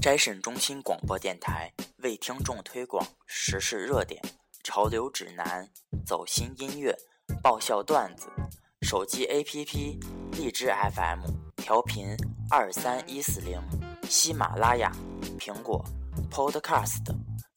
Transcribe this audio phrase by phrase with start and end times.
[0.00, 4.18] 斋审中心广播电台为听众推广时事热点、
[4.64, 5.68] 潮流指南、
[6.06, 6.96] 走心音乐、
[7.42, 8.30] 爆笑段子。
[8.80, 10.00] 手机 APP：
[10.38, 11.20] 荔枝 FM
[11.56, 12.16] 调频
[12.50, 13.60] 二三一四零，
[14.08, 14.90] 喜马拉雅、
[15.38, 15.84] 苹果
[16.30, 17.04] Podcast、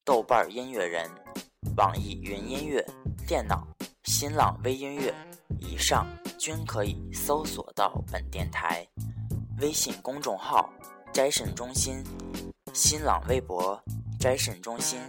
[0.03, 1.09] 豆瓣音乐人、
[1.77, 2.85] 网易云音乐、
[3.25, 3.65] 电脑、
[4.03, 5.15] 新浪微音乐
[5.61, 6.05] 以上
[6.37, 8.85] 均可以搜索到本电台。
[9.61, 10.72] 微信公众号。
[11.13, 12.03] 斋审中心，
[12.73, 13.79] 新浪微博
[14.19, 14.99] 斋审中心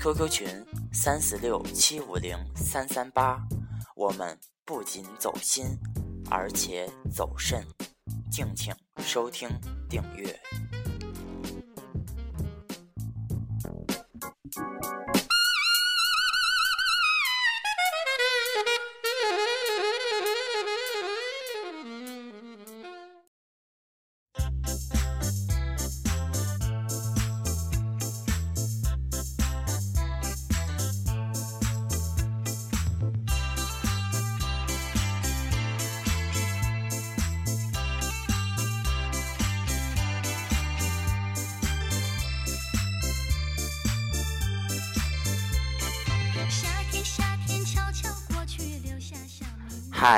[0.00, 0.48] ，QQ 群
[0.92, 3.40] 三四六七五零三三八。
[3.94, 5.78] 我们不仅走心，
[6.28, 7.64] 而且走肾，
[8.32, 9.48] 敬请收听
[9.88, 10.36] 订阅。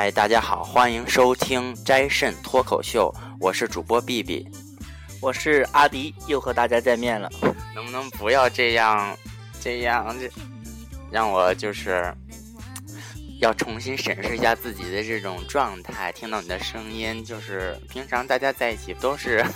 [0.07, 4.47] 嗨，大家好，欢迎收听斋肾脱口秀，我是主播 B B，
[5.19, 7.29] 我是阿迪，又和大家见面了。
[7.75, 9.17] 能不能不要这样，
[9.59, 10.31] 这样这
[11.11, 12.09] 让我就是
[13.41, 16.09] 要重新审视一下自己的这种状态。
[16.13, 19.45] 听到你的声音，就是平常大家在一起都是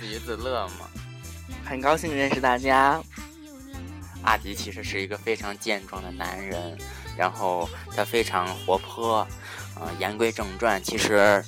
[0.00, 0.88] 自娱自乐嘛。
[1.64, 3.00] 很高兴认识大家。
[4.24, 6.76] 阿迪其实是一个非常健壮的男人。
[7.22, 9.24] 然后他非常活泼，
[9.76, 11.40] 呃，言归正传，其实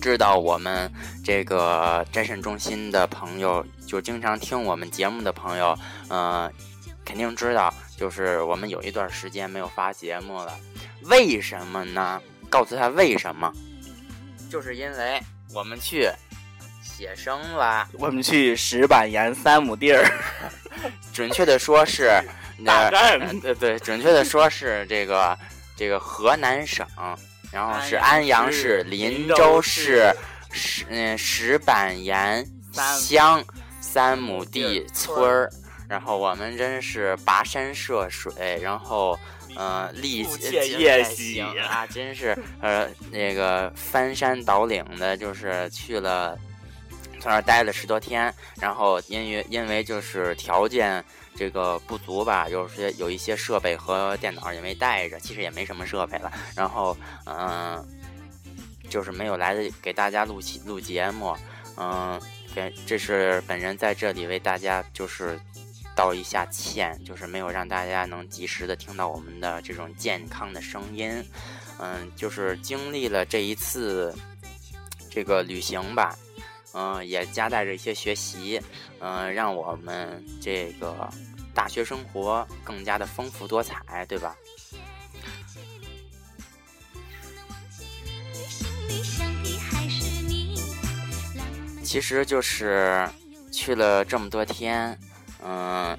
[0.00, 0.88] 知道我们
[1.24, 6.48] 这个斋审中心的朋友，就经常听我们节目的朋友，呃，
[7.04, 10.56] 肯定知道，就是我们有一段时间没有发节目了，
[11.06, 12.22] 为什么呢？
[12.48, 13.52] 告诉他为什么，
[14.48, 15.20] 就是因为
[15.52, 16.08] 我们去
[16.84, 20.08] 写生了，我们去石板岩三亩地儿，
[21.12, 22.12] 准确的说是。
[22.60, 22.90] 那
[23.40, 25.38] 对对，准确的说是这个
[25.76, 26.84] 这个河南省，
[27.52, 30.12] 然后是安阳市林州市
[30.50, 32.44] 石嗯石板岩
[32.98, 33.42] 乡
[33.80, 35.48] 三亩地村儿，
[35.88, 39.16] 然后我们真是跋山涉水，然后
[39.56, 40.26] 嗯历
[40.78, 46.36] 夜行啊，真是呃那个翻山倒岭的，就是去了
[47.20, 51.04] 从那儿待了十多天，然后因为因为就是条件。
[51.38, 56.32] 这个不足吧，有些有一些设备和电脑也没带着，其实也没什么设备了。
[56.56, 57.86] 然后，嗯，
[58.90, 61.36] 就是没有来得给大家录录节目，
[61.76, 62.20] 嗯，
[62.52, 65.38] 给这是本人在这里为大家就是
[65.94, 71.24] 道一下歉，就是没有让大家能及时的听到我们的这种健康的声音。
[71.78, 74.12] 嗯，就是经历了这一次
[75.08, 76.18] 这个旅行吧，
[76.72, 78.60] 嗯，也夹带着一些学习，
[78.98, 81.08] 嗯，让我们这个。
[81.58, 84.36] 大学生活更加的丰富多彩，对吧？
[91.82, 93.08] 其实就是
[93.50, 94.96] 去了这么多天，
[95.42, 95.98] 嗯，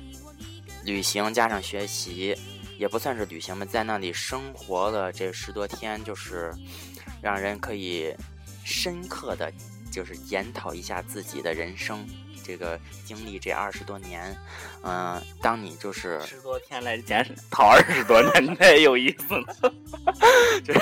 [0.86, 2.34] 旅行加上学习，
[2.78, 6.54] 也不算是旅行吧，在那里生活了这十多天，就是
[7.22, 8.16] 让人可以
[8.64, 9.52] 深刻的
[9.92, 12.08] 就是检讨一下自己的人生。
[12.44, 14.36] 这个经历这二十多年，
[14.84, 19.74] 嗯，当你就是十多天来减讨二十多年， 太有意思了。
[20.64, 20.80] 就是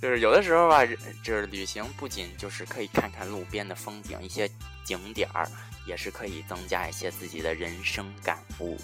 [0.00, 0.84] 就是有的时候吧，
[1.22, 4.50] 就是旅行不仅就是可以看看路边的风景，一些
[4.84, 5.48] 景点儿，
[5.86, 8.78] 也是可以增加一些自己的人生感悟。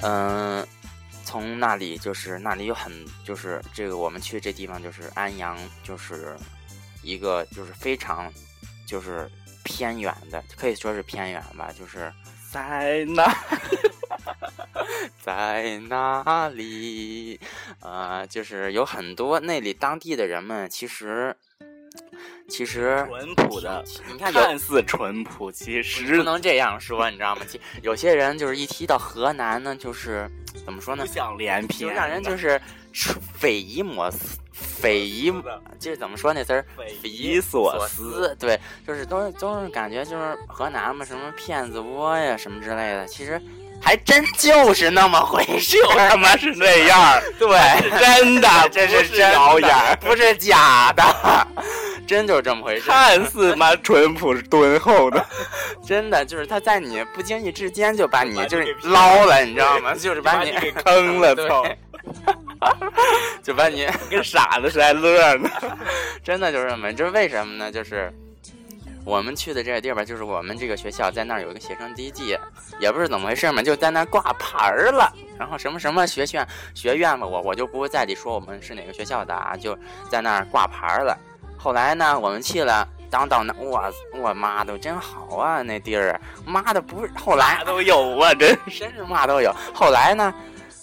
[0.00, 0.66] 嗯。
[1.32, 2.92] 从那里就是那里有很
[3.24, 6.36] 就是这个我们去这地方就是安阳就是
[7.02, 8.30] 一个就是非常
[8.86, 9.26] 就是
[9.62, 12.12] 偏远的可以说是偏远吧就是
[12.50, 13.34] 在哪？
[15.24, 17.40] 在哪里
[17.80, 21.34] 呃就是有很多那里当地的人们其实
[22.48, 27.42] 其实淳朴的你看看似淳朴其实不能这样说你知道吗？
[27.48, 30.30] 其有些人就是一提到河南呢就是。
[30.66, 31.06] 怎么说呢？
[31.06, 32.60] 想连篇，就让人就是
[32.92, 35.32] 匪夷莫思，匪夷
[35.78, 36.64] 就是怎么说那词儿？
[36.76, 38.36] 匪夷所思。
[38.38, 43.06] 对，就是都是都是感觉就是河南嘛，什么骗子窝呀，什么之类的。
[43.06, 43.40] 其实
[43.82, 47.48] 还真就是那么回事， 就他妈是那样， 对，
[47.98, 49.70] 真的， 这是真谣言，
[50.00, 51.02] 不是假的，
[52.06, 52.88] 真就是这么回事。
[52.88, 55.24] 看似蛮淳朴敦厚的，
[55.86, 59.92] 真的就是他在你不经意之间就把你就是捞了，你知道吗？
[59.94, 61.64] 就是把你给坑了，操！
[63.42, 65.50] 就把你跟傻子似的乐呢。
[66.22, 67.72] 真的就是这么，这是为什么呢？
[67.72, 68.12] 就是。
[69.04, 72.38] 我们去的这个地方，就是我们这个学校在那儿有一个学生基地，
[72.78, 75.12] 也不知怎么回事嘛，就在那儿挂牌儿了。
[75.38, 79.76] 然后什么什么学院学院吧，我我就不在里说我们是哪个学校的啊，就
[80.08, 81.18] 在那儿挂牌儿了。
[81.58, 89.52] 后来呢，我们去了，当到那，我我妈都真好啊，那地儿，妈的不是，后来都有啊，真真是嘛都有。
[89.74, 90.32] 后来呢，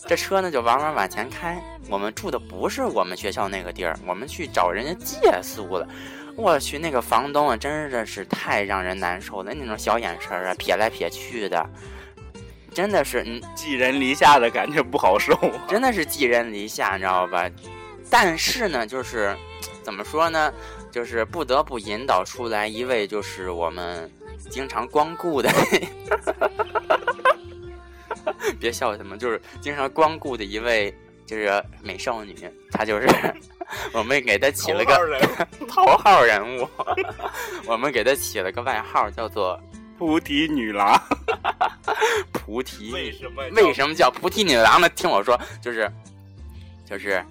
[0.07, 5.87] 这车呢就往往往前开，我们住的不是我们学校那个地儿，我们去找人家借宿了。
[6.39, 11.69] 我去，那个房东啊，真的是太让人难受了，那种小眼神啊，撇来撇去的，
[12.73, 15.37] 真的是嗯，寄人篱下的感觉不好受，
[15.67, 17.49] 真的是寄人篱下，你知道吧？
[18.09, 19.35] 但是呢，就是
[19.83, 20.53] 怎么说呢，
[20.89, 24.09] 就是不得不引导出来一位，就是我们
[24.49, 25.51] 经常光顾的，
[28.57, 30.97] 别笑什么，就是经常光顾的一位，
[31.29, 32.35] 就是美少女，
[32.71, 33.07] 她就是。
[33.93, 36.67] 我们给她起了个头号人物，
[37.67, 39.61] 我们给她起了个外号，叫做
[39.95, 40.99] 菩提女郎。
[42.31, 44.89] 菩提为什么为什么叫菩提女郎呢？
[44.95, 45.91] 听我说，就是
[46.83, 47.23] 就是。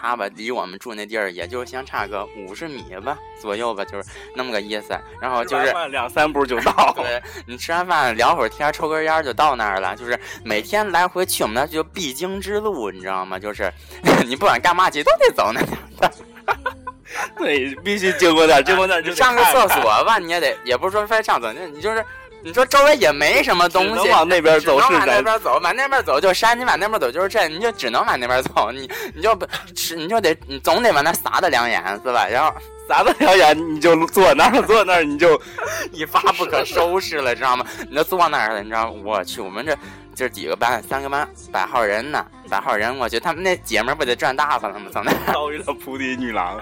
[0.00, 4.98] 他吧，离我们住那地儿也就相差个五十米吧左右吧，就是那么个意思。
[5.20, 6.92] 然后就是两三步就到。
[6.96, 9.94] 对，你吃完饭聊会儿天，抽根烟就到那儿了。
[9.94, 13.38] 就是每天来回去我们那就必经之路，你知道吗？
[13.38, 13.70] 就是
[14.26, 16.10] 你不管干嘛去都得走那儿。
[17.36, 22.02] 对，必须经过那儿，经过那儿就上个厕所吧，你也得，也不是说非上厕所，你就是。
[22.42, 32.26] 你说周围也没什么东西，能往那边走是往那边走，往那边走就山，你往那边走就是镇，你就只能往那边走，你你就不吃，你就得你总得往那撒的两眼是吧？
[32.26, 32.52] 然后
[32.88, 35.40] 撒的两眼，你就坐那儿，坐那儿你就
[35.92, 37.64] 一发不可收拾了，知道吗？
[37.88, 38.90] 你就坐那儿了，你知道？
[38.90, 39.76] 我去，我们这
[40.14, 44.86] 这几个班，三个班，百号人呢，百号人，我去，他们那姐们不得赚大发了吗？
[44.92, 46.58] 从那遭遇了菩提女郎，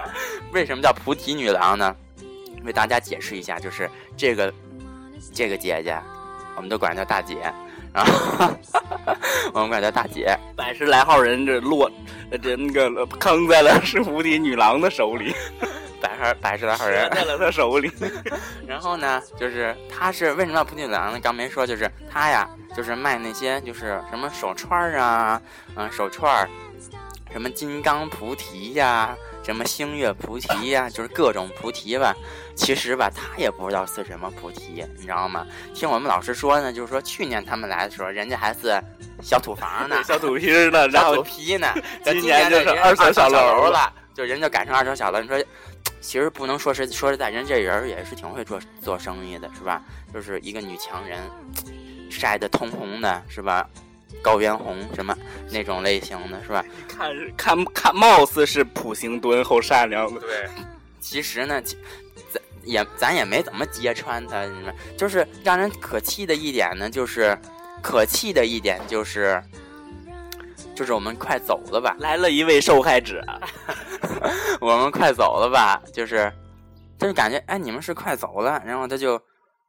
[0.51, 1.95] 为什么叫菩提女郎呢？
[2.63, 4.53] 为大家解释一下，就是这个。
[5.33, 5.97] 这个姐姐，
[6.55, 7.37] 我们都管她叫大姐，
[7.93, 8.49] 然 后
[9.53, 10.37] 我们管她大姐。
[10.55, 11.89] 百十来号人这落，
[12.41, 15.33] 这那个坑在了是无敌女郎的手里，
[16.01, 17.91] 百十百十来号人在了她手里。
[18.67, 21.19] 然后呢，就是她是为什么叫菩提女郎呢？
[21.21, 25.41] 刚没说，就是她呀，就是卖那些就是什么手串啊，
[25.75, 26.47] 嗯，手串
[27.31, 29.15] 什么金刚菩提呀。
[29.41, 32.13] 什么星月菩提呀，就是各种菩提吧。
[32.59, 35.47] 其实吧，他也不知道是什么菩提，你知道吗？
[35.73, 38.79] 听我们老师说呢，就是说去年他们来的时候，人家还是
[39.23, 41.73] 小土房呢， 小土坯呢， 然后坯呢。
[42.03, 45.21] 今年就是二层小楼了，就人就改成二层小楼。
[45.21, 45.41] 你说，
[46.01, 49.81] 其实不能说是说实在，人这人也是挺会做做生意的，是吧？
[50.13, 51.17] 就是一个女强人，
[52.11, 53.65] 晒得通红的，是吧？
[54.21, 55.15] 高原红什么
[55.49, 56.65] 那种类型的是吧？
[56.89, 60.19] 看看看，貌似是普行敦厚善良的。
[60.19, 60.49] 对，
[60.99, 61.77] 其实呢，咱
[62.63, 67.37] 也咱也没怎么揭穿他，什么就是让人可气的一点呢，就是
[67.81, 69.41] 可气的一点就是，
[70.75, 73.23] 就是我们快走了吧，来了一位受害者，
[74.61, 76.31] 我们快走了吧，就是，
[76.97, 79.21] 就是感觉哎，你们是快走了，然后他就。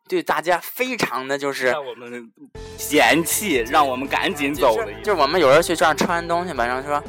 [0.08, 2.28] 对大家非常的就是让我们
[2.76, 4.92] 嫌弃，让我们赶紧走的。
[5.04, 7.00] 就我们有人去这儿穿东西吧，然后说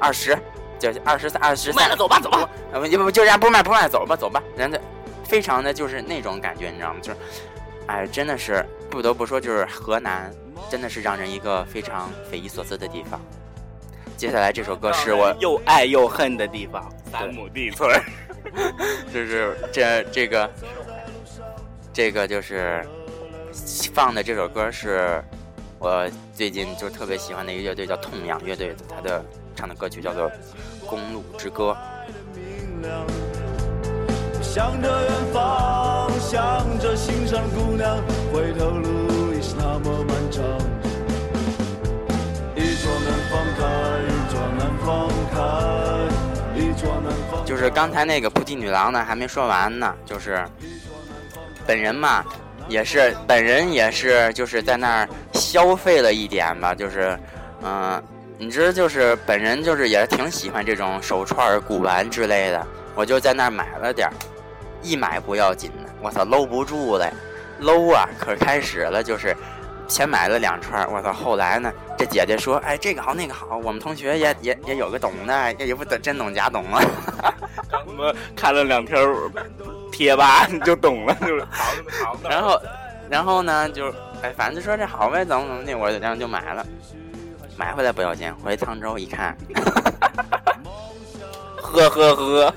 [0.00, 0.36] 二十，
[0.80, 2.48] 就二十三、二十三，卖了走吧，走吧。
[2.72, 4.42] 不不，就人家不卖不卖，走吧走吧。
[4.56, 4.80] 人家
[5.24, 7.00] 非常的就是那种感觉，你知道吗？
[7.02, 7.18] 就是，
[7.86, 10.32] 哎，真的是不得不说，就是河南
[10.70, 13.20] 真的是让人一个非常匪夷所思的地方。
[14.16, 17.88] 接下来这首歌是我又爱又恨的地方——三亩地村，
[19.12, 20.50] 就是这这个。
[21.92, 22.86] 这个就是
[23.92, 25.22] 放的这首歌，是
[25.80, 29.22] 我最近就特别喜欢的一个乐队，叫痛仰乐队，他的
[29.54, 30.30] 唱的歌曲叫做
[30.86, 31.76] 《公路之歌》。
[34.42, 37.96] 向着远方，向着心上姑娘，
[38.32, 40.42] 回头路已是那么漫长。
[42.56, 43.62] 一桌难放开，
[44.06, 45.38] 一桌难放开，
[46.56, 47.44] 一桌难放。
[47.44, 50.44] 就是刚才那个菩提女郎呢，还没说完呢，就是。
[51.66, 52.24] 本人嘛，
[52.68, 57.16] 也是本人也是就是在那儿消费了一点吧，就是，
[57.62, 58.02] 嗯，
[58.40, 64.14] 你知道，就是本人就是也挺喜欢这种手串、古玩之类的，我就在那儿买了点儿，
[64.82, 67.12] 一买不要紧的，我操，搂不住了，
[67.58, 69.36] 搂啊，可开始了，就是
[69.88, 71.12] 先买了两串儿，我操！
[71.12, 76.82] 后来呢，这姐姐说，哎，这个好那个好，我们同学也也也有个懂的，也不懂真懂假懂啊。
[77.86, 78.98] 我们看了两条
[79.92, 81.44] 贴吧，你就懂了，就是
[82.02, 82.18] 好好。
[82.26, 82.62] 然后，
[83.10, 83.92] 然后呢，就
[84.22, 86.66] 哎，反正就说这好呗，怎么怎么的，我然后就买了。
[87.60, 89.36] 买回来不要紧，回沧州一看，
[91.60, 92.54] 呵呵呵，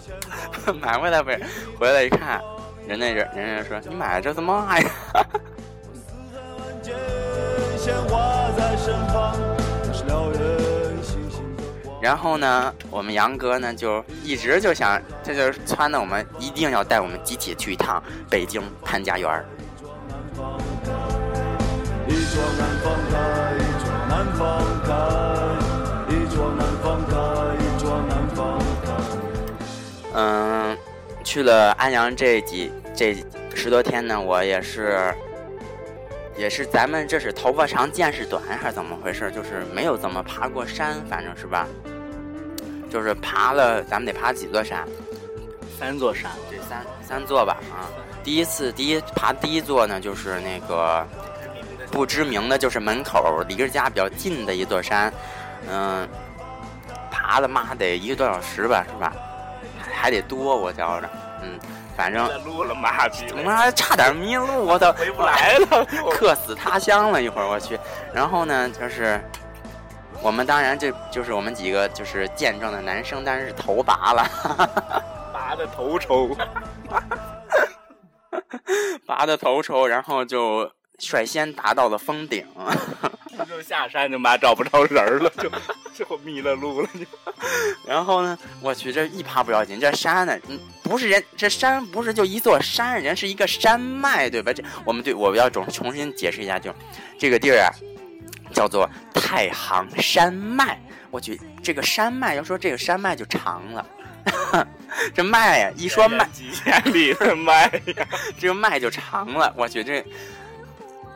[0.82, 1.42] 买回来不是，
[1.78, 2.42] 回来一看，
[2.88, 4.90] 人家人人家说你买这怎么呀？
[12.02, 19.30] 然后呢，我们杨哥呢就一直就想，这就是撺掇我们一定要带我们集体去一趟北京潘家园
[24.40, 24.60] 儿。
[30.16, 30.78] 嗯，
[31.24, 33.18] 去了安阳这几这
[33.56, 35.14] 十多天呢，我也是，
[36.38, 39.32] 也是咱们这是头发长见识短还是怎么回事？
[39.32, 41.68] 就是没有怎么爬过山，反正是吧？
[42.92, 44.88] 就是爬了，咱们得爬几座山？
[45.80, 47.90] 三座山，对三三座吧啊。
[48.24, 51.04] 第一次第一爬第一座呢，就是那个
[51.94, 55.14] 不知名的，就是门口离着家比较近的一座山，
[55.70, 56.10] 嗯，
[57.12, 59.14] 爬了妈得一个多小时吧，是吧？
[59.94, 61.08] 还得多，我觉着，
[61.44, 61.60] 嗯，
[61.96, 65.86] 反正路了，妈逼，妈差点迷路，我操，回不来了，
[66.18, 67.80] 客死他乡了，一会儿我去。
[68.12, 69.22] 然后呢，就是
[70.20, 74.28] 我们当然这就是我们几个就是见证的男生，但是头拔了，
[75.32, 76.36] 拔的头抽，
[79.06, 80.68] 拔的头抽，然后就
[81.04, 82.46] 率先达到了峰顶。
[83.50, 85.52] 就下山就妈找不着人了，就
[85.94, 86.90] 就迷了路了。
[86.94, 87.06] 就，
[87.86, 94.54] 然后呢，我去这一爬不要紧，这山呢，嗯，不是人，这山不是就一座山，人是一个山脉，对吧？
[94.54, 96.74] 这我们对我要重重新解释一下，就
[97.18, 97.70] 这个地儿啊，
[98.54, 100.80] 叫做太行山脉。
[101.10, 103.86] 我去，这个山脉要说这个山脉就长了，
[105.14, 107.64] 这脉呀，一说脉，几千里的脉
[107.98, 108.08] 呀，
[108.40, 109.52] 这个脉就长了。
[109.58, 110.06] 我去这。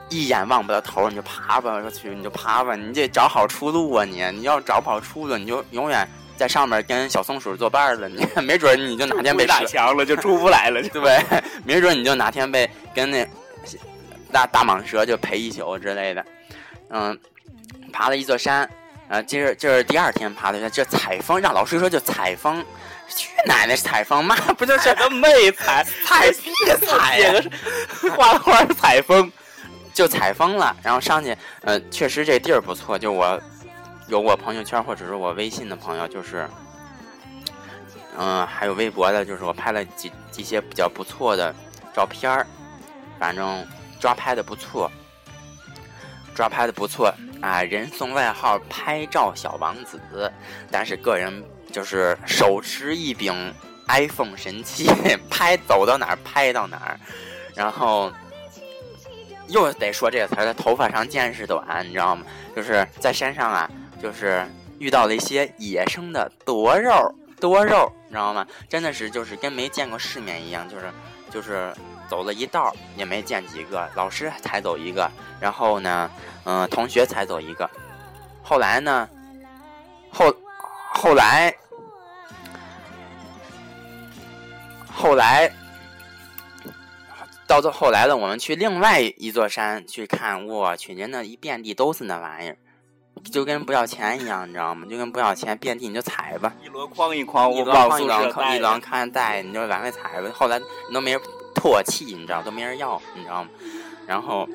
[0.09, 1.73] 一眼望不到头，你就爬吧！
[1.83, 2.75] 我去，你就爬吧！
[2.75, 4.05] 你得找好出路啊！
[4.05, 8.07] 你，你要找不好出路，你就永远在上面跟小松鼠作伴了。
[8.07, 11.19] 你 没准你就哪天被打墙了，就 出不来了，对不对？
[11.65, 13.27] 没准你就哪天被跟那
[14.31, 16.25] 大大蟒蛇就陪一宿之类的。
[16.89, 17.19] 嗯，
[17.91, 18.63] 爬了一座山，
[19.09, 22.63] 啊，这是这是第二天爬的山，这采风，让老师说就采风，
[23.09, 26.51] 去奶奶采风 妈不就是个妹采采屁
[26.85, 27.41] 采呀？
[28.15, 29.29] 花花采风。
[29.97, 32.99] 就采风了，然后上去，呃，确实这地儿不错。
[32.99, 33.41] 就我
[34.07, 36.47] 有我朋友圈或者是我微信的朋友，就是，
[38.15, 41.51] 嗯，还有微博的，就是我拍了几几些比较不错的
[41.95, 42.45] 照片儿，
[43.17, 43.65] 反正
[43.99, 44.91] 抓拍的不错，
[46.35, 47.11] 抓拍的不错
[47.41, 47.63] 啊。
[47.63, 49.99] 人送外号“拍照小王子”，
[50.69, 53.51] 但是个人就是手持一柄
[53.87, 54.91] iPhone 神器，
[55.27, 56.99] 拍走到哪儿拍到哪儿，
[57.55, 58.11] 然后。
[59.47, 62.25] 又得说这个词儿，他头发长见识短，你知道吗？
[62.55, 63.69] 就是在山上啊，
[64.01, 64.45] 就是
[64.79, 68.45] 遇到了一些野生的多肉，多肉，你知道吗？
[68.67, 70.91] 真的是就是跟没见过世面一样，就是
[71.31, 71.73] 就是
[72.09, 76.11] 走了一道也没见几个，老师才走一个，然后呢，
[76.43, 77.69] 嗯，同学才走一个，
[78.43, 79.07] 后来呢，
[80.11, 80.33] 后
[80.93, 81.55] 后来
[84.93, 85.51] 后来。
[87.47, 92.57] 到最后来了，我们去另外一座山去看，我去，人那一遍地都是那玩意儿，
[93.31, 94.85] 就跟不要钱一样，你知道吗？
[94.89, 100.29] 就跟不要钱，遍地你就踩吧，一箩筐一筐，一箩筐一箩筐一箩筐带，你就往外踩吧。
[100.33, 100.59] 后来
[100.93, 101.21] 都没人
[101.55, 103.49] 唾弃，你知道，都没人要，你知道吗？
[104.05, 104.47] 然后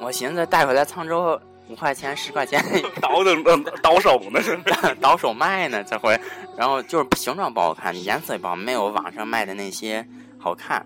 [0.00, 2.64] 我寻思带回来沧州五块钱十块钱，
[3.00, 4.58] 倒腾倒手呢，是
[5.00, 6.18] 倒手卖呢，这回。
[6.56, 10.06] 然后就是形状不好看，颜色也不好，没有网上卖的那些
[10.38, 10.84] 好看。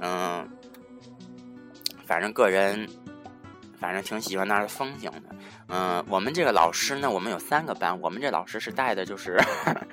[0.00, 0.48] 嗯，
[2.06, 2.88] 反正个人，
[3.80, 5.34] 反正挺喜欢那儿的风景的。
[5.68, 9.38] 嗯，我们这个老师呢，我们有三个班，我们这老师是带的，就是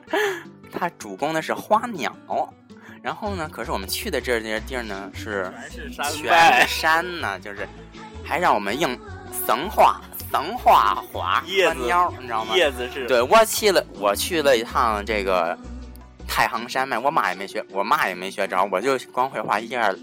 [0.72, 2.16] 他主攻的是花鸟。
[3.02, 5.52] 然后呢，可是我们去的这些地儿呢，是
[6.14, 7.68] 全是山呢，就是
[8.24, 9.00] 还让我们硬
[9.46, 12.56] 神画神画花叶子，你知道吗？
[12.56, 15.58] 叶子是对我去了，我去了一趟这个。
[16.28, 19.98] 太行山脉，我妈也没学，我妈也没学着，我就光会画叶儿，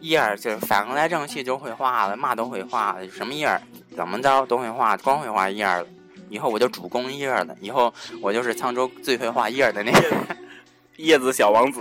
[0.00, 3.60] 叶儿就反过来正去就会画了，嘛都会画，什么叶儿
[3.96, 5.86] 怎么着都会画，光会画叶儿了。
[6.28, 10.00] 以后我就主攻叶儿了，以后我就是沧州最会画叶儿的那个
[10.96, 11.80] 叶子小王子。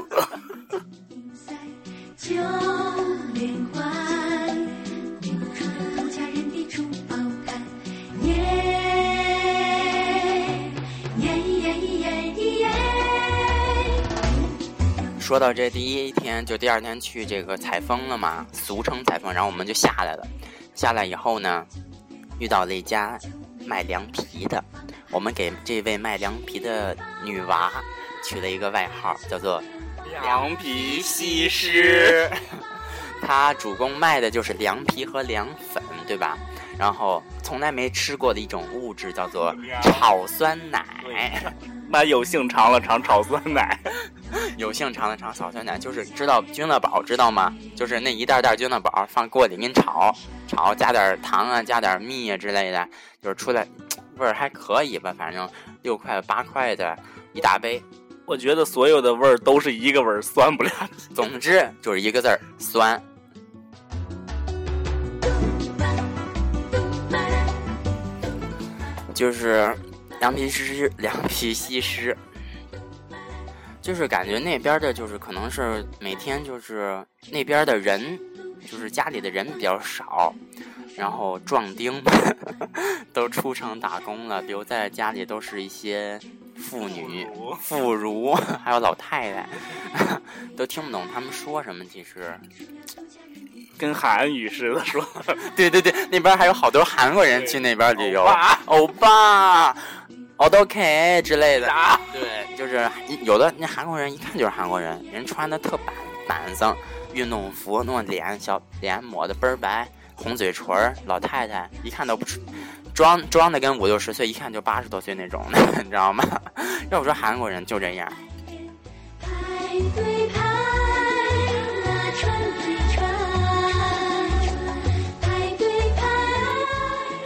[15.32, 20.28] 说到这第一天，就第二天去这个采风了嘛，俗称采风，然后我们就下来了。
[20.76, 21.66] 下来以后呢，
[22.38, 23.18] 遇到了一家
[23.66, 24.62] 卖凉皮的，
[25.10, 27.72] 我们给这位卖凉皮的女娃
[28.26, 29.64] 取了一个外号，叫做
[30.22, 32.30] 凉皮西施。
[33.26, 36.38] 她主攻卖的就是凉皮和凉粉，对吧？
[36.78, 40.86] 然后从来没吃过的一种物质叫做 炒酸奶。
[41.88, 43.78] 妈有幸尝了尝炒酸奶，
[44.58, 47.56] 有幸尝了尝炒酸奶，就是知道君乐宝知道吗？
[47.76, 50.16] 就是那一袋袋君乐宝放锅里给你炒，
[50.48, 52.88] 炒加点糖啊，加点蜜啊之类的，
[53.22, 53.68] 就是出来
[54.18, 55.50] 味儿还可以吧，反正
[55.82, 56.98] 六块八块的
[57.34, 57.82] 一大杯。
[58.26, 60.72] 我觉得所有的味儿都是一个味儿，酸不了。
[61.14, 63.02] 总之就是一个字儿酸。
[69.14, 69.76] 就是
[70.20, 72.18] 凉皮西施，凉皮西施，
[73.82, 78.20] 就是感觉那边的，就是可能是每天就是那边的人，
[78.70, 80.34] 就是家里的人比较少，
[80.96, 82.02] 然后壮丁
[83.12, 86.20] 都出城打工了，留在家里都是一些
[86.56, 87.28] 妇女、
[87.60, 89.50] 妇孺， 还有老太太，
[90.56, 91.84] 都听不懂他们说什么。
[91.86, 92.34] 其实。
[93.78, 95.04] 跟韩语似的说，
[95.56, 98.24] 对对对，那边还有好多韩国人去那边旅游，
[98.66, 99.76] 欧巴，
[100.50, 101.70] K 之类的。
[102.14, 102.90] 对，就是
[103.24, 105.96] 有的那韩国人一看就是韩国人，人穿的特板
[106.28, 106.76] 板正，
[107.14, 110.66] 运动服，弄脸小脸抹的倍儿白，红嘴唇
[111.06, 112.40] 老太太一看都不出，
[112.94, 116.24] 装装的跟五六十岁，一看就八十多岁那种的， 你知道吗？
[116.92, 118.12] 要不说韩国人就这样。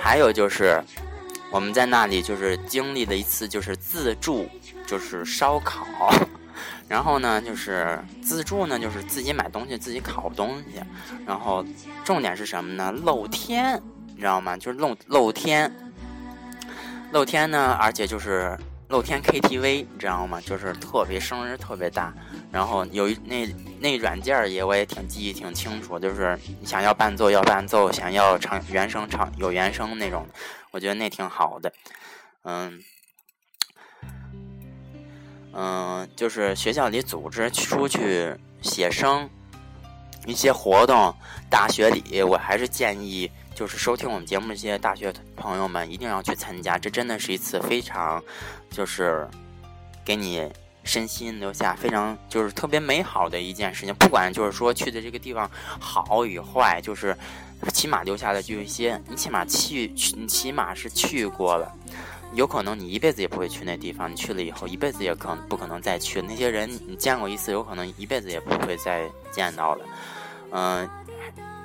[0.01, 0.81] 还有就是，
[1.51, 4.49] 我们在那里就是经历了一次就是自助，
[4.85, 6.11] 就是烧烤，
[6.89, 10.81] 然后呢就是自助呢就是自己买东西自己烤东西，
[11.25, 11.65] 然后
[12.03, 12.91] 重点是什么呢？
[12.91, 14.57] 露天，你知道吗？
[14.57, 15.71] 就是露露天，
[17.11, 18.57] 露天呢，而且就是
[18.89, 20.41] 露天 KTV，你知道吗？
[20.41, 22.13] 就是特别声音特别大。
[22.51, 23.45] 然后有一那
[23.79, 30.25] 那软件也我也挺记忆挺清楚，就是想要伴奏要伴奏，想要唱原声唱有原声那种，
[30.75, 31.71] 我觉得那挺好的。
[32.43, 32.83] 嗯
[35.53, 39.29] 嗯，就是学校里组织出去写生
[40.25, 41.15] 一些活动，
[41.49, 48.21] 大学里我还是建议就是收听我们节目这些大学朋友们一定要去参加，这真的是一次非常
[48.69, 49.25] 就是
[50.03, 50.51] 给你。
[50.85, 57.17] 身心留下非常就是特别美好的一件事情，不管就是说去的这个地方好与坏，就是
[57.73, 61.69] 起码留下的就一些，你起码去去，你起码是去过了，
[62.33, 66.21] 有可能你一辈子也不会去那地方，你去了以后一辈子也可能不可能再去。
[66.21, 69.85] 那些人你见过一次，有可能一辈子也不会再见到了。
[70.51, 70.89] 嗯，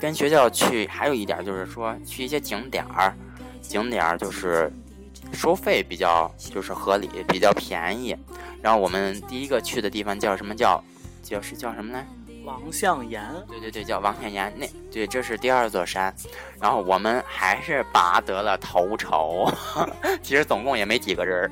[0.01, 3.15] 跟学校去还有一点就是说去一些景点儿，
[3.61, 4.73] 景点儿就是
[5.33, 8.17] 收费比较就是合理，比较便宜。
[8.63, 10.83] 然后我们第一个去的地方叫什么叫，
[11.23, 12.05] 叫是叫什么呢？
[12.45, 13.23] 王象岩。
[13.49, 14.53] 对对对，叫王象岩。
[14.57, 16.15] 那对，这是第二座山。
[16.61, 19.51] 然后我们还是拔得了头筹。
[20.23, 21.51] 其实总共也没几个人。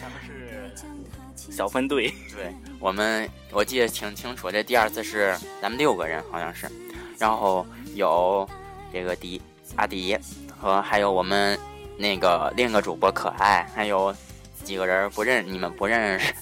[0.00, 2.12] 咱们是小分队。
[2.32, 4.50] 对我们，我记得挺清楚。
[4.50, 6.70] 这第二次是咱们六个人，好像是。
[7.18, 8.48] 然后有
[8.92, 9.40] 这个迪
[9.76, 10.18] 阿迪
[10.56, 11.58] 和还有我们
[11.96, 14.14] 那个另一个主播可爱，还有。
[14.62, 16.32] 几个人不认你们不认识，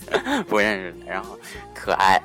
[0.49, 0.95] 不认识。
[1.05, 1.37] 然后
[1.75, 2.23] 可爱，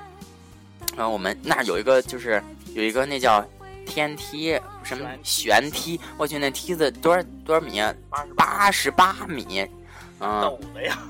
[0.95, 2.39] 然后我们那儿有一个，就是
[2.75, 3.43] 有一个那叫
[3.83, 7.81] 天梯什么悬梯，我去那梯子多少多少米？
[8.35, 9.67] 八十八米，
[10.19, 10.55] 嗯，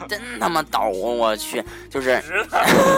[0.07, 0.89] 真他妈陡！
[0.89, 2.23] 我去， 就是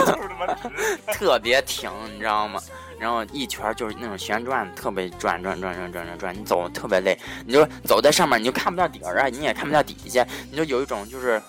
[1.12, 2.62] 特别挺，你知道吗？
[3.00, 11.42] 然后一圈就是那种旋转，特别转转转转转转转，你走特别累，你就走在上面，你就看不到底儿啊，你也看不到底下，你就有一种就是。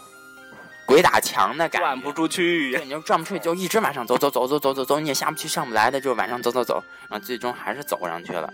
[0.84, 2.74] 鬼打墙的感觉，转不出去。
[2.74, 8.54] 对，你就转不出去，就一直往上走，走，走，走，走，走，走，你也下不去，上不来的，就往上走，走，走，然后最终还是走上去了。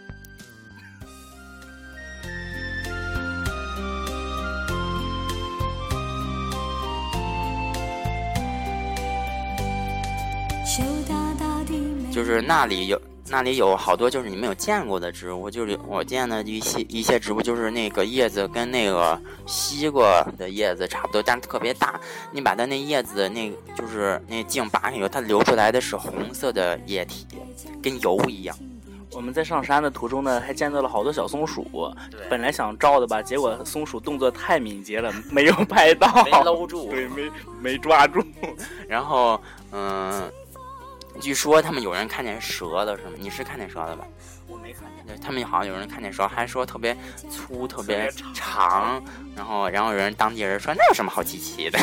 [12.11, 13.01] 就是那里有。
[13.29, 21.99] 那里有好多就是你没有见过的植物，就是我见的一些一些植物，就是那个叶子跟那个西瓜的叶子差不多，但是特别大。
[22.31, 27.27] 你把它那叶子那就是那茎拔开以后，它流出来的是红色的液体，
[27.83, 28.55] 跟油一样。
[29.11, 31.67] 我们在上山的途中呢，还见到了好多小松鼠。
[32.29, 37.29] 本来想照的吧，结果松鼠动作太敏捷了，没有 拍到，没搂住，对，没
[37.61, 38.23] 没抓住。
[38.87, 39.37] 然后，
[39.73, 40.31] 嗯。
[41.19, 43.11] 据说他们有人看见蛇了，是吗？
[43.17, 44.05] 你是看见蛇了吧？
[44.47, 45.19] 我没看见。
[45.19, 46.95] 他们好像有人看见蛇，还说特别
[47.29, 49.03] 粗、特别长，
[49.35, 51.79] 然后然后有人当地人说那有什么好稀奇的？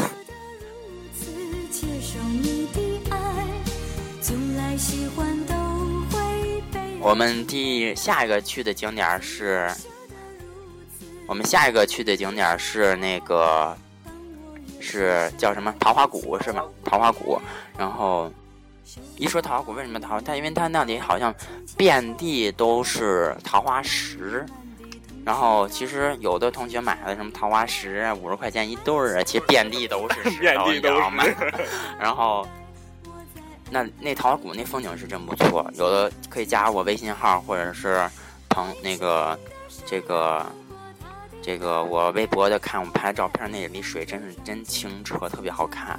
[7.00, 9.70] 我们第下一个去的景点是，
[11.26, 13.76] 我们下一个去的景点是那个，
[14.80, 16.62] 是叫什么桃花谷是吗？
[16.82, 17.38] 桃花谷。
[17.76, 18.32] 然后
[19.16, 20.20] 一说桃花谷，为什么桃花？
[20.20, 21.34] 它因为它那里好像
[21.76, 24.44] 遍地都是桃花石。
[25.24, 31.24] 然后其实有的同学买的什么桃花石，五十块钱一对儿啊，其实遍地都是石 头，你知道吗？
[31.98, 32.46] 然后。
[33.70, 38.08] 那那桃花谷那风景是真不错，有的可以加我微信号，或者是
[38.50, 39.36] 朋那个
[39.86, 40.46] 这个
[41.42, 45.98] 这个我微博的看我拍照片，那里水真是真清澈，特别好看。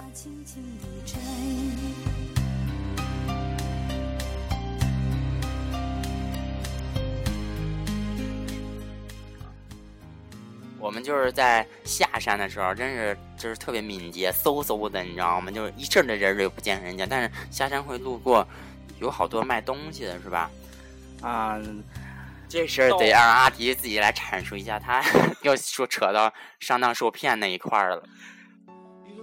[10.86, 15.50] 我们就是在下山的时候，真是就是特别敏捷，嗖嗖的，你知道吗？
[15.50, 18.48] 就一阵的人儿也不见人家，但是下山会路过，
[19.00, 20.52] 有好多卖东西的，是吧？
[21.22, 21.60] 啊，
[22.48, 25.04] 这事儿得让阿迪自己来阐述一下，他
[25.42, 28.04] 又说扯到上当受骗那一块儿了。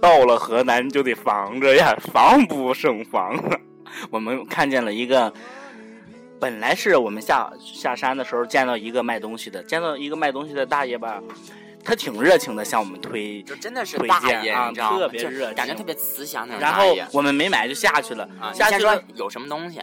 [0.01, 3.41] 到了河南就得防着呀，防不胜防。
[4.11, 5.33] 我们看见了一个。
[6.43, 11.23] 本来是我们下下山的时候见到一个卖东西的，见到一个卖东西的大爷吧，
[11.85, 19.81] 他挺热情的，向我们推，就真的是推荐啊，特别热，感觉特别慈祥那种然后我们没买就下去了，下去了有什么东西。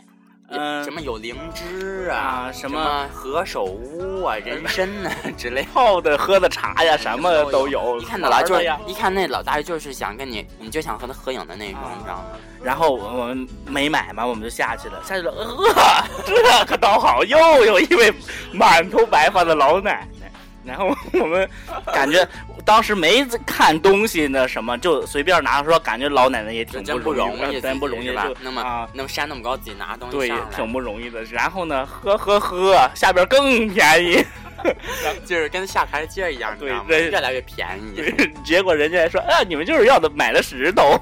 [0.50, 8.00] 嗯，什么有灵芝啊，什么何首乌啊，人参啊之类，泡的、喝的茶呀，什么都有。
[8.00, 12.24] 一看到了，就是一看那老大爷就是想跟你，你就想和他合影的那种，你知道吗？
[12.62, 18.12] 然后我们没买嘛，我们就下去了，下去了，呃， 这可倒好，又有一位
[18.52, 20.30] 满头白发的老奶奶。
[20.62, 21.48] 然后我们
[21.86, 22.26] 感觉
[22.70, 28.28] 当时没看东西那什么，就随便拿说，感觉老奶奶也挺不容易，真不容易吧？
[28.40, 31.24] 那么那么山那么高，自己拿东西对，挺不容易的。
[31.24, 34.24] 然后呢，喝喝喝，下边更便宜，
[35.26, 36.70] 就是跟下台阶一样， 对，
[37.10, 38.04] 越来越便宜。
[38.44, 40.96] 结果人家还说，啊，你们就是要的买了石头。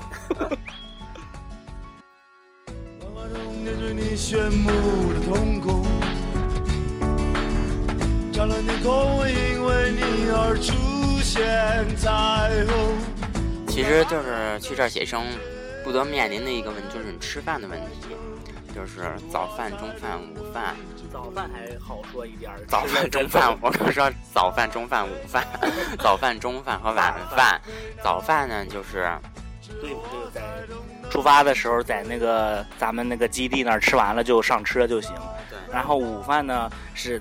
[13.69, 15.23] 其实就是去这儿写生，
[15.85, 18.17] 不得面临的一个问题就是你吃饭的问题，
[18.75, 20.75] 就是早饭、中饭、午饭。
[21.13, 22.59] 早饭还好说一点儿。
[22.67, 25.47] 早饭、中饭，我跟说早饭、中饭、午饭，
[25.99, 27.61] 早饭、中饭和晚饭。
[28.03, 29.09] 早饭呢，就是
[29.81, 30.43] 对对，在
[31.11, 35.13] 出发的时候在那个咱们那个基地那儿吃完了就上车就行。
[35.49, 35.59] 对。
[35.73, 37.21] 然后午饭呢是。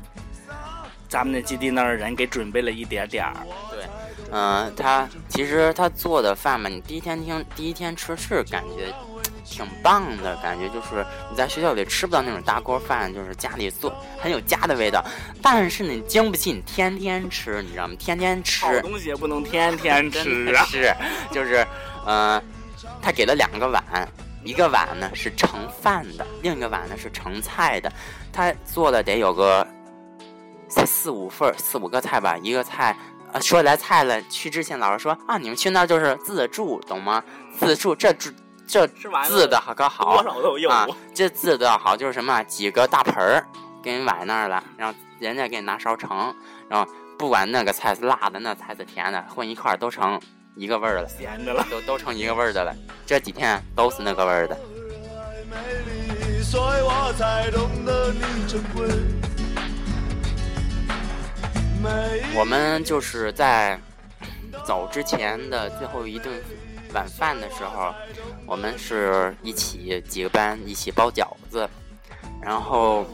[1.09, 3.33] 咱们的基地那儿人给准备了一点点儿。
[3.71, 3.85] 对，
[4.31, 8.93] 嗯，他其实他做的饭嘛，你第一天听，第一天吃是感觉
[9.45, 15.03] 挺棒的，感觉就是你在学校里吃不到那种大锅饭，就是家里做很有家的味道。
[15.41, 17.95] 但是你经不起你天天吃，你知道吗？
[17.97, 20.65] 天天吃好东西也不能天天 吃啊。
[20.65, 20.93] 是，
[21.31, 21.65] 就是，
[22.05, 22.41] 嗯，
[23.01, 23.83] 他给了两个碗，
[24.43, 25.49] 一个碗呢是盛
[25.81, 27.89] 饭的，另一个碗呢是盛菜的。
[28.33, 29.65] 他做了得有个。
[30.69, 32.93] 才四五份四五个菜吧，一个菜，
[33.37, 37.23] 呃，说起来菜了，去之前老师说啊，你们去那儿就是自助，懂吗？
[37.57, 38.31] 自助这这
[38.67, 38.87] 这
[39.25, 40.87] 自的好可好，多少都有啊。
[41.13, 43.45] 这自的好就是什么，几个大盆儿
[43.83, 46.35] 给你崴那儿了，然后人家给你拿勺盛，
[46.67, 50.19] 然后不管那个菜是辣的，那菜是甜的，混一块儿都成
[50.55, 52.73] 一个味儿了，咸的了，都都成一个味儿的了。
[53.05, 54.57] 这几天都是那个味儿的。
[56.49, 56.87] 我
[62.35, 63.79] 我们就是在
[64.65, 66.33] 走之前的最后一顿
[66.93, 67.93] 晚饭的时候，
[68.45, 71.67] 我们是一起几个班一起包饺子，
[72.41, 73.05] 然后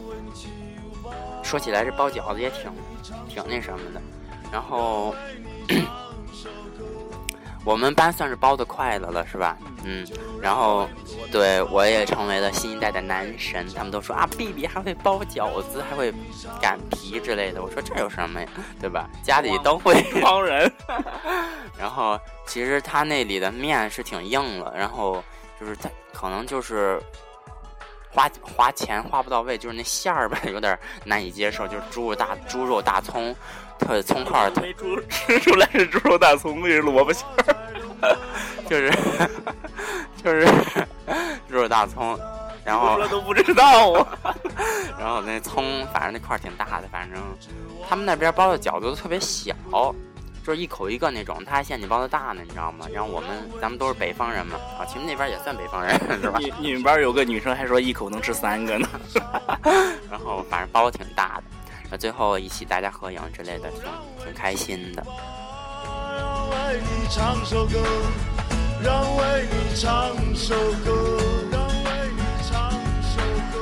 [1.42, 2.70] 说起来这包饺子也挺
[3.28, 4.02] 挺那什么的，
[4.52, 5.14] 然后。
[7.64, 9.56] 我们班算是包的快的了，是吧？
[9.84, 10.06] 嗯，
[10.40, 10.86] 然后，
[11.32, 13.66] 对我也成为了新一代的男神。
[13.74, 16.12] 他们都说啊，B B 还会包饺子，还会
[16.60, 17.62] 擀皮之类的。
[17.62, 18.48] 我说这有什么呀，
[18.80, 19.08] 对吧？
[19.22, 20.70] 家里都会帮人。
[21.78, 25.24] 然后，其实他那里的面是挺硬了，然后
[25.58, 27.00] 就是他可能就是
[28.10, 33.34] 花花钱花不到位，就是那馅儿吧有点难以接受，就是猪肉大猪肉大葱。
[33.84, 37.26] 特葱块儿，没猪 吃出来是猪肉大葱，那是萝卜馅
[38.00, 38.16] 儿，
[38.68, 38.90] 就是
[40.22, 40.46] 就是
[41.48, 42.18] 猪肉大葱，
[42.64, 44.06] 然后都不知道啊。
[44.98, 47.20] 然后那葱，反正那块儿挺大的，反正
[47.88, 49.54] 他们那边包的饺子都特别小，
[50.44, 52.86] 就是一口一个那种，他还嫌你包的大呢，你知道吗？
[52.92, 53.28] 然后我们
[53.60, 56.38] 咱们都是北方人嘛，啊，其实那边也算北方人是吧？
[56.38, 58.88] 你你们班有个女生还说一口能吃三个呢。
[60.10, 61.44] 然后反正包挺大的，
[61.84, 63.82] 然后最后一起大家合影之类的，挺
[64.24, 65.04] 挺开心的。
[66.16, 67.78] 让为你唱首歌，
[68.82, 71.18] 让为你唱首歌，
[71.52, 72.70] 让为你唱
[73.02, 73.20] 首
[73.52, 73.60] 歌。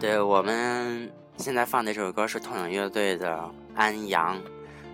[0.00, 3.36] 对我们现在放的这首歌是痛仰乐队的
[3.76, 4.36] 《安阳》，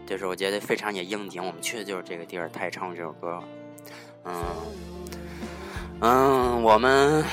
[0.06, 3.42] 就是我觉得非常也应景，我们去的就是这个地儿，他也唱过这首歌。
[4.24, 4.34] 嗯
[6.00, 7.24] 嗯，我们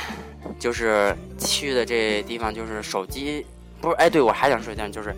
[0.60, 3.45] 就是去的这地方，就是手机
[3.82, 5.15] 不是哎，对我还想说一下，就是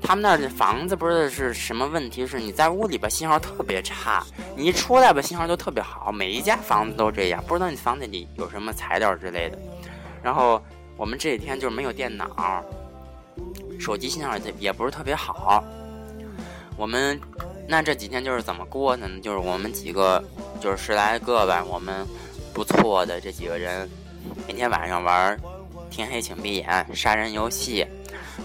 [0.00, 4.24] 他们那儿的房子不知道是什么问题，是你在屋里边信号特别差，
[4.56, 9.58] 你一出来吧信号就特别好，每一家房子都这样，不知道你房子里有什么材料之类的。
[10.22, 10.62] 然后
[10.96, 12.64] 我们这几天就是没有电脑，
[13.78, 15.62] 手机信号也也不是特别好。
[16.76, 17.20] 我们
[17.68, 19.08] 那这几天就是怎么过呢？
[19.20, 20.22] 就是我们几个
[20.60, 22.06] 就是十来个吧，我们
[22.54, 23.88] 不错的这几个人，
[24.46, 25.36] 每天晚上玩
[25.90, 27.84] 《天黑请闭眼》、杀人游戏，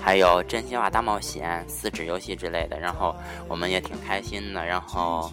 [0.02, 2.80] 还有真心话大冒险、撕纸游戏之类的。
[2.80, 3.16] 然后
[3.48, 4.66] 我们也挺开心的。
[4.66, 5.32] 然后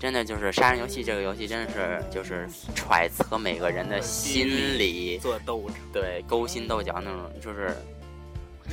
[0.00, 4.46] 真的就是杀人游戏这个游戏，真的是就是揣测每个人的心
[4.78, 5.74] 理，做斗争。
[5.92, 7.76] 对勾心斗角那种，就是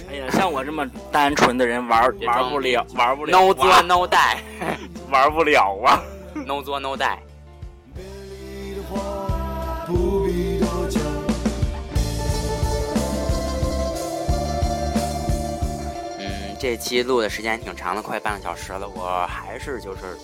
[0.10, 4.38] 哎呀，像我这么单纯的人玩别玩不了，玩不了、no 啊，作 no die。
[5.10, 6.04] 玩不了啊。
[6.46, 7.18] no 作 no die。
[16.20, 18.88] 嗯，这期录的时间挺长的，快半个小时了。
[18.90, 20.18] 我还是就是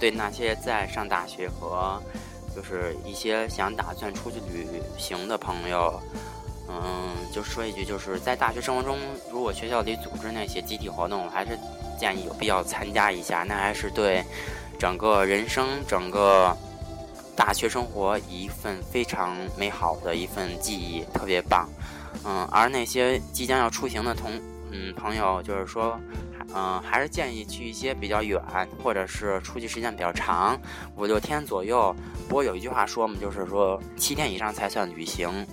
[0.00, 2.00] 对那些在上大学和
[2.54, 6.00] 就是一些想打算出去旅行的朋友，
[6.68, 8.98] 嗯，就说一句，就是在大学生活中，
[9.30, 11.58] 如果学校里组织那些集体活动，我还是
[11.98, 14.24] 建议有必要参加一下，那还是对
[14.78, 16.56] 整个人生、整个
[17.36, 21.68] 大学生活一份非常美好的一份记忆，特别棒。
[22.24, 24.30] 嗯，而那些即将要出行的同
[24.70, 25.98] 嗯朋友，就是说，
[26.54, 28.40] 嗯、还是建议去一些比较远，
[28.82, 30.58] 或者是出去时间比较长，
[30.96, 31.94] 五六天左右。
[32.28, 35.46] 不过有一句话说嘛，就是说七天以上才算旅行，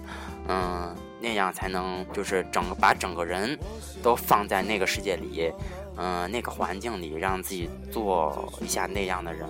[0.50, 3.58] 嗯，那样才能就是整个把整个人
[4.02, 5.54] 都放在那个世界里，
[5.96, 9.48] 嗯、那个环境里，让自己做一下那样的人，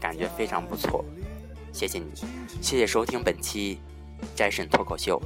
[0.00, 1.04] 感觉非常不错。
[1.72, 2.06] 谢谢你，
[2.60, 3.80] 谢谢收听本期
[4.34, 5.22] 摘神脱口秀。